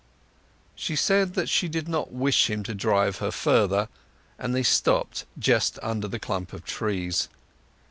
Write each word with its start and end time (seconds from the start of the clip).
She 0.73 0.95
said 0.95 1.35
that 1.35 1.47
she 1.47 1.67
did 1.69 1.87
not 1.87 2.11
wish 2.11 2.49
him 2.49 2.63
to 2.63 2.73
drive 2.73 3.19
her 3.19 3.29
further, 3.29 3.87
and 4.39 4.55
they 4.55 4.63
stopped 4.63 5.25
just 5.37 5.77
under 5.83 6.07
the 6.07 6.17
clump 6.17 6.53
of 6.53 6.65
trees. 6.65 7.29